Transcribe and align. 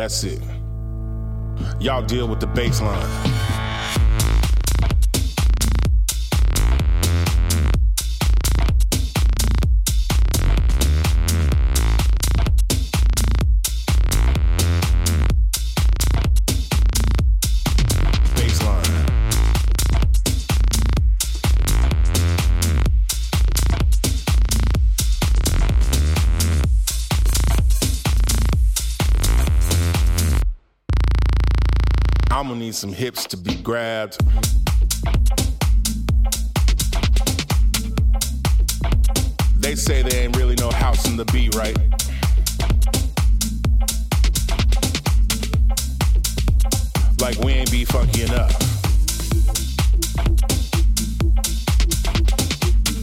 That's 0.00 0.24
it. 0.24 0.40
Y'all 1.78 2.00
deal 2.00 2.26
with 2.26 2.40
the. 2.40 2.46
Baseline. 2.46 3.49
Need 32.70 32.76
some 32.76 32.92
hips 32.92 33.26
to 33.26 33.36
be 33.36 33.56
grabbed. 33.56 34.16
They 39.56 39.74
say 39.74 40.02
there 40.02 40.22
ain't 40.22 40.36
really 40.36 40.54
no 40.54 40.70
house 40.70 41.08
in 41.08 41.16
the 41.16 41.24
beat, 41.32 41.52
right? 41.56 41.76
Like 47.20 47.38
we 47.44 47.54
ain't 47.54 47.72
be 47.72 47.84
funky 47.84 48.22
enough. 48.22 48.52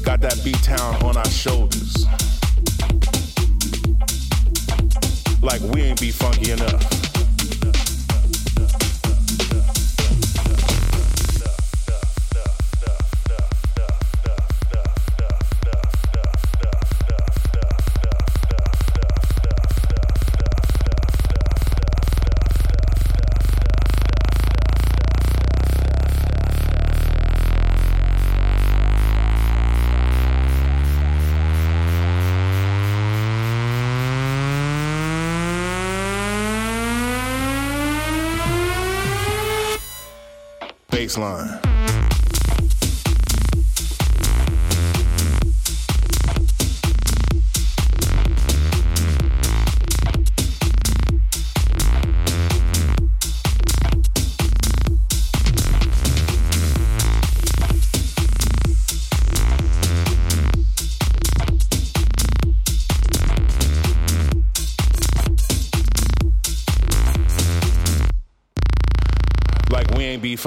Got 0.02 0.22
that 0.22 0.40
beat 0.46 0.64
town 0.64 0.96
on 1.04 1.18
our 1.18 1.30
shoulders. 1.30 2.06
Like 5.42 5.60
we 5.60 5.82
ain't 5.82 6.00
be 6.00 6.12
funky 6.12 6.37
enough. 41.18 41.57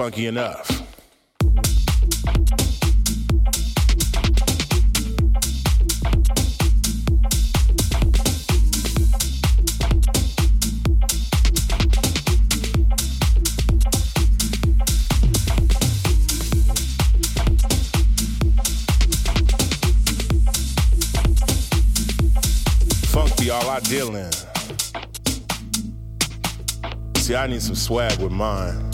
Funky 0.01 0.24
enough. 0.24 0.66
All 23.53 23.68
I 23.68 23.80
deal 23.80 24.14
in. 24.14 24.30
See, 27.16 27.34
I 27.34 27.48
need 27.48 27.61
some 27.61 27.74
swag 27.74 28.20
with 28.20 28.30
mine. 28.30 28.89